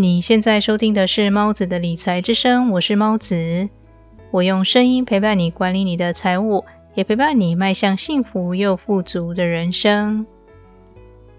[0.00, 3.68] 你现在收听的是猫子的理财之声，我是猫子，
[4.30, 6.64] 我用声音陪伴你管理你的财务，
[6.94, 10.24] 也陪伴你迈向幸福又富足的人生。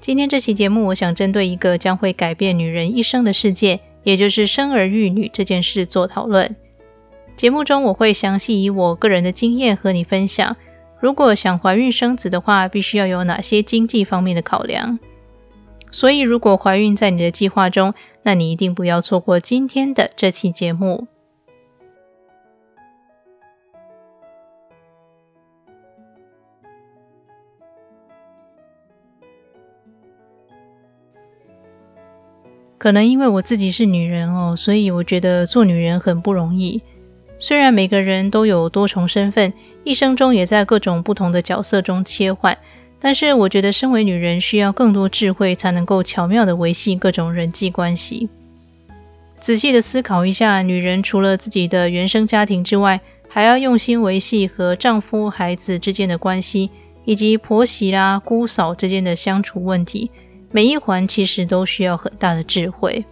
[0.00, 6.56] 今天这期节目，我想针对一个将会改变女人一生的事件，也就是生儿育女这件事做讨论。
[7.36, 10.56] 节目中我会详细以我个人的经验和你分享，
[10.98, 14.98] 如果想怀孕生子的话，必须要有哪些经济方面的考量。
[15.98, 21.08] 所以，如果怀孕在你的计划中，那你一定不要错过今天的这期节目。
[32.78, 36.80] 可能因为我自己是女人哦，所以我觉得做女人很不容易。
[37.40, 42.56] 虽然每个人都有多重身份，一生中也在各种不同的角色中切换。
[43.00, 48.28] 但是我觉得，身为女人需要更多智慧，才能够巧妙的维系各种人际关系。
[49.40, 56.70] 仔细的思考一下，女人除了自己的原生家庭之外，还要用心维系和丈夫、孩子之间的关系，
[57.04, 60.10] 以及婆媳啦、姑嫂之间的相处问题。
[60.50, 63.04] 每一环其实都需要很大的智慧。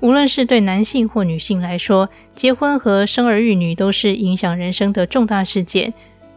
[0.00, 5.94] 无论是对男性或女性来说，结婚和生儿育女都是影响人生的重大事件。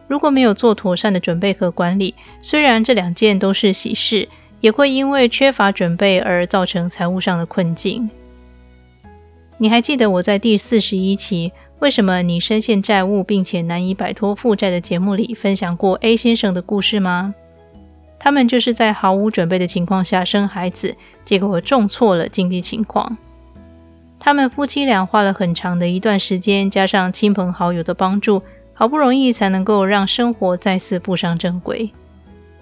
[0.08, 4.28] 如果没有做妥善的准备和管理，虽然这两件都是喜事，
[4.60, 8.08] 也会因为缺乏准备而造成财务上的困境。
[9.58, 17.34] 你还记得我在第四十一期“为什么你深陷债务并且难以摆脱负债”的节目里分享过 A 先生的故事吗？
[18.18, 23.16] 他们就是在毫无准备的情况下生孩子，结果重错了经济情况。
[24.18, 28.42] 他们夫妻俩花了很长的一段时间，加上亲朋好友的帮助。
[28.78, 31.90] 好不容易才能够让生活再次步上正轨，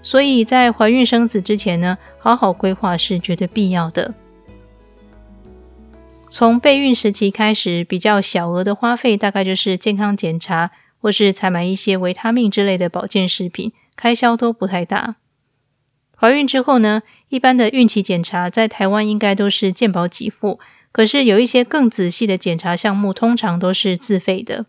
[0.00, 4.14] 所以在怀孕生子之前呢，好好规划是绝对必要的。
[6.30, 10.70] 从备孕时期开始，比较小额的花费大概就是健康检查
[11.00, 15.16] 或是采买一些维他命之类的保健食品，开销都不太大。
[16.16, 20.60] 怀孕之后呢，一般的孕期检查在台湾应该都是健保给付，
[20.92, 24.66] 可是有一些更仔细的检查项目，通常都是自费的。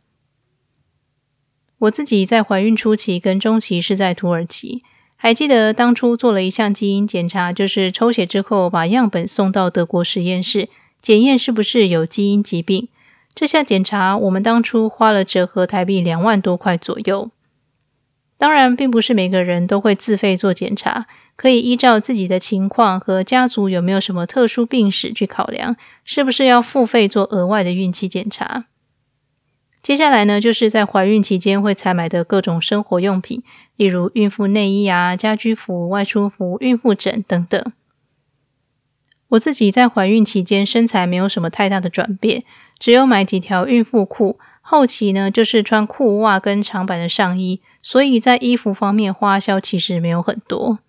[1.80, 4.82] 我自己在怀孕初期跟中期是在土耳其，
[5.16, 10.70] 还记得当初做了一项基因检查，就是抽血之后把样本送到德国实验室
[11.02, 12.88] 检验是不是有基因疾病。
[13.34, 17.30] 这项检查我们当初花了折合台币两万多块左右。
[18.38, 28.66] 当然，并不是每个人都会自费做检查，可以依照自己的情况和家族有没有什么特殊病史去考量，是不是要付费做额外的孕期检查。
[29.86, 33.44] 接下来呢，就是在怀孕期间会采买的各种生活用品，
[33.76, 37.72] 例如孕妇内衣啊、家居服、外出服、孕妇枕等等。
[39.28, 42.44] 我自己在怀孕期间身材没有什么太大的转变，
[42.80, 44.40] 只有买几条孕妇裤。
[44.60, 50.80] 后期呢，就是穿裤袜跟长版的上衣，所以在衣服方面花销其实没有很多。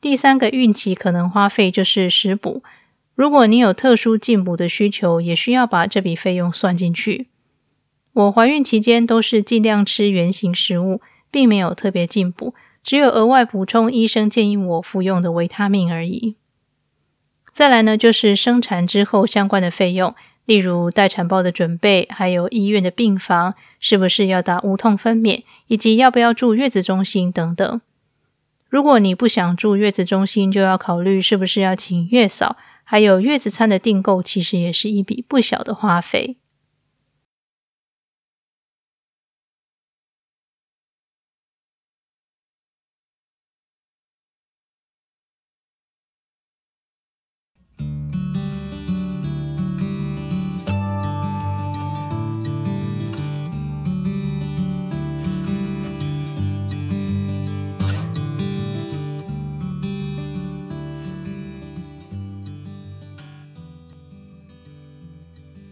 [0.00, 2.62] 第三个孕期可能花费就是食补，
[3.14, 7.26] 如果你有特殊进补的需求，也需要把这笔费用算进去。
[8.12, 16.36] 我怀孕期间都是尽量吃原形食物，并没有特别进补，只有额外补充医生建议我服用的维他命而已。
[17.52, 20.14] 再来呢，就是生产之后相关的费用，
[20.44, 27.80] 例如待产包的准备，还有医院的病房是不是要打无痛分娩，以及要不要住月子中心等等。
[28.68, 36.36] 如果你不想住月子中心，就要考虑是不是要请月嫂，还有月子餐的订购，其实也是一笔不小的花费。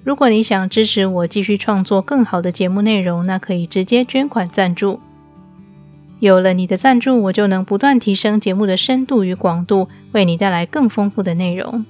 [0.06, 5.00] 如果你想支持我继续创作更好的节目内容，那可以直接捐款赞助。
[6.20, 11.84] 有了你的赞助，我就能不断提升节目的深度与广度，为你带来更丰富的内容。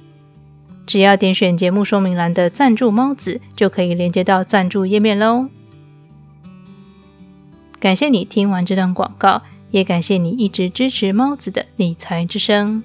[0.87, 5.49] 只要点选节目说明栏的赞助猫子，就可以连接到赞助页面喽。
[7.79, 9.43] 感谢你听完这段广告，
[9.73, 12.83] 也感谢你一直支持猫子的理财之声。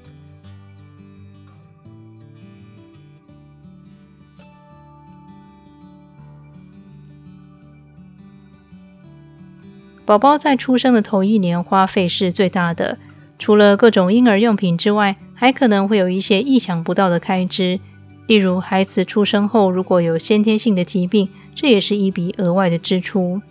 [10.12, 12.98] 宝宝在出生的头一年花费是最大的，
[13.40, 17.80] 除了各种婴儿用品之外，还可能会有一些意想不到的开支，
[18.28, 23.42] 例如孩子出生后如果有先天性的疾病，这也是一笔额外的支出。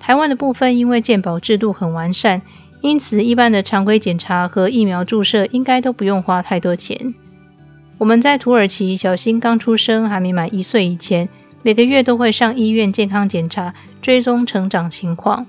[0.00, 2.42] 台湾的部分因为健保制度很完善，
[2.80, 7.14] 因此一般的常规检查和疫苗注射应该都不用花太多钱。
[7.98, 11.28] 我们在土耳其，小新刚出生还没满一岁以前，
[11.64, 15.46] 每个月都会上医院健康检查，追踪成长情况。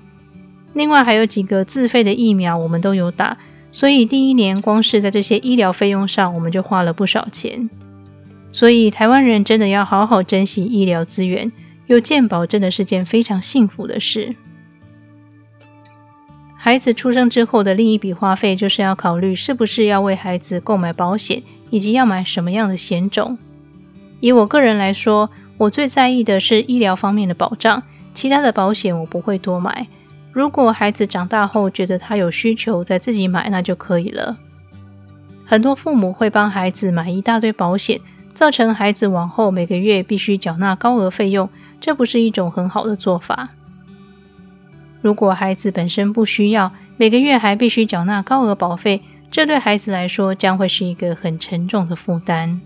[0.72, 3.36] 另外还有几个自费的疫苗，我们都有打，
[3.70, 7.68] 所以第一年光是在这些医疗费用上，我们就花了不少钱。
[8.50, 11.52] 所以台湾人真的要好好珍惜医疗资源，
[11.86, 14.34] 有健保真的是件非常幸福的事。
[16.56, 21.42] 孩子出生之后的另一笔花费，就是要考虑是不是要为孩子购买保险。
[21.68, 23.36] 以及要买什么样的险种？
[24.20, 27.82] 以我个人来说，我最在意的是医疗方面的保障，
[28.12, 29.86] 其他的保险我不会多买。
[30.32, 34.36] 如果孩子长大后觉得他有需求，再自己买那就可以了。
[35.46, 38.00] 很多父母会帮孩子买一大堆保险，
[38.34, 41.48] 造成孩子往后每个月必须缴纳高额费用，
[41.80, 43.50] 这不是一种很好的做法。
[45.00, 49.00] 如果孩子本身不需要，每个月还必须缴纳高额保费。
[49.30, 52.60] 这对孩子来说将会是一个很沉重的负担。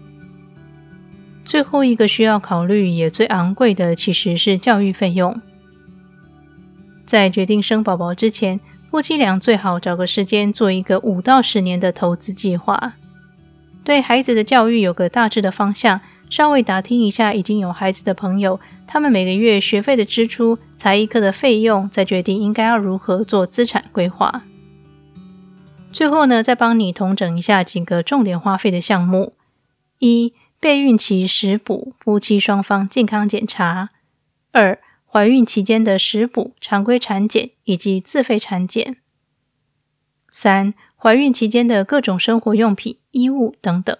[1.50, 5.42] 最后一个需要考虑也最昂贵的，其实是教育费用。
[7.04, 12.94] 在决定生宝宝之前，夫妻俩最好找个时间做一个五到十年的投资计划，
[13.82, 16.00] 对孩子的教育有个大致的方向。
[16.28, 24.44] 稍微打听一下已经有孩子的朋友，他们每个月学费的支出、才艺课的费用，再决定应该要如何做资产规划。
[25.92, 29.32] 最后呢，再帮你统整一下几个重点花费的项目：
[29.98, 33.88] 一、备孕期食补，夫妻双方健康检查；
[34.52, 38.96] 二、怀孕期间的食补、常规产检以及自费产检；
[40.30, 43.96] 三、怀孕期间的各种生活用品、衣物等等；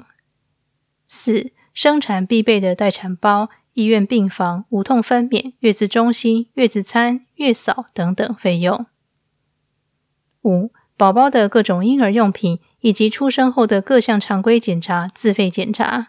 [1.09, 8.85] 四、生产必备的待产包、医院病房、无痛分娩、月子中心、月子餐、月嫂等等费用；
[10.43, 10.71] 五。
[10.99, 16.09] 宝宝的各种婴儿用品，以及出生后的各项常规检查、自费检查。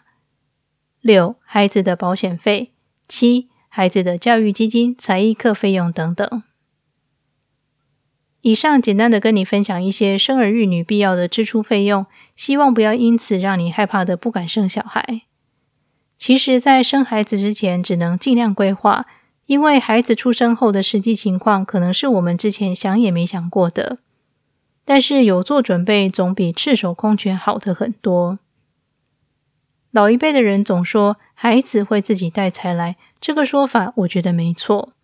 [1.02, 2.72] 六、孩子的保险费。
[3.06, 6.42] 七、孩子的教育基金、才艺课费用等等。
[8.40, 15.22] 以上简单的跟你分享一些生儿育女必要的支出费用，希望不要因此让你害怕的不敢生小孩。
[16.18, 19.06] 其实，在生孩子之前，只能尽量规划，
[19.46, 23.98] 因为孩子出生后的实际情况，可能是我们之前想也没想过的。
[24.84, 28.38] 但是有做准备，总比赤手空拳好的很多。
[29.92, 34.94] 老一辈的人总说孩子会自己带财来，这个说法我觉得没错。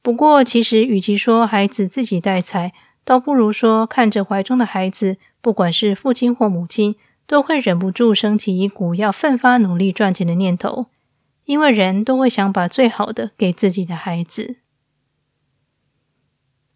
[0.00, 2.72] 不过，其实与其说孩子自己带财，
[3.04, 6.94] 倒不如说看着怀中的孩子，不管是父亲或母亲，
[7.26, 10.86] 都会忍不住升起一股要奋发努力赚钱的念头，
[11.46, 14.58] 因为人都会想把最好的给自己的孩子。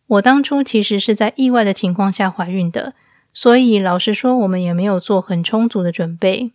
[0.09, 2.95] 我当初其实是在意外的情况下怀孕的，
[3.33, 6.51] 所以老实说，我们也没有做很充足的准备。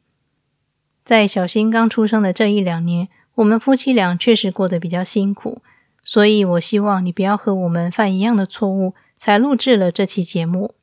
[1.03, 5.61] 在小新刚出生的这一两年，我们夫妻俩确实过得比较辛苦，
[6.03, 10.75] 所以我希望你不要和我们犯一样的错误，才录制了这期节目。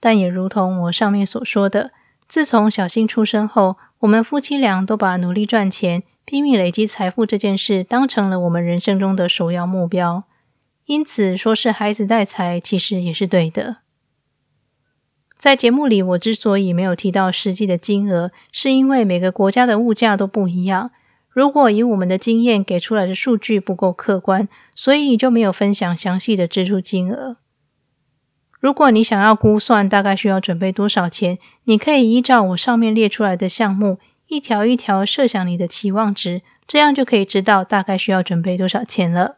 [0.00, 1.92] 但也如同我上面所说的，
[2.26, 10.24] 自从小新出生后，我们夫妻俩都把努力赚钱、拼命累积财富这件事当成了我们人生中的首要目标。
[10.86, 13.78] 因此，说是孩子带财，其实也是对的。
[15.38, 20.90] 在节目里，我之所以没有提到实际的金额，是因为每个国家的物价都不一样。
[21.28, 27.36] 如果以我们的经验给出来的数据不够客观，所以就没有分享详细的支出金额。
[28.58, 39.36] 如果你想要估算大概需要准备多少钱，你可以依照我上面列出来的项目，一条一条设想你的期望值，这样就可以知道大概需要准备多少钱了。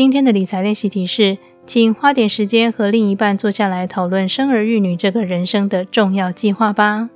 [0.00, 7.10] 今天的理财练习题是，请花点时间和另一半坐下来讨论生儿育女这个人生的重要计划吧。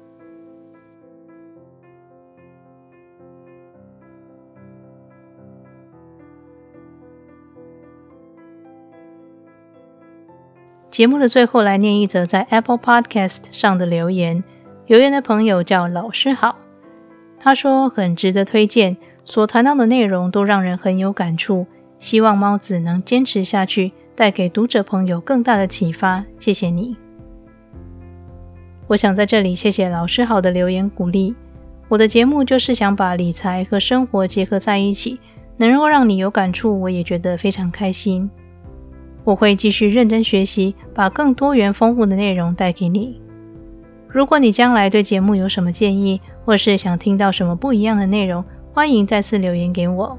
[10.90, 14.44] 节目的最后，来念一则在 Apple Podcast 上的留言。
[14.88, 16.58] 留言的朋友叫老师好，
[17.38, 21.66] 他说很值得推荐，所谈到的内容都让人很有感触，
[21.98, 26.24] 希望猫子能坚持下去，带给读者朋友更大的启发。
[26.38, 26.96] 谢谢你。
[28.86, 31.34] 我想在这里谢谢老师好的留言鼓励。
[31.88, 35.18] 我的节目就是想把理财和生活结合在一起，
[35.56, 38.28] 能够让你有感触，我也觉得非常开心。
[39.22, 43.20] 我会继续认真学习，把更多元丰富的内容带给你。
[44.08, 50.18] 如果你将来对节目有什么建议，或是想听到什么不一样的内容，欢迎再次留言给我。